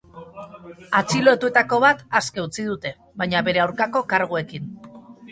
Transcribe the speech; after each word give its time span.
Atxilotuetako 0.99 1.77
ba 1.83 1.91
aske 2.19 2.41
utzi 2.45 2.65
dute, 2.69 2.93
baina 3.23 3.43
bere 3.49 3.61
aurkako 3.67 4.03
karguekin. 4.15 4.73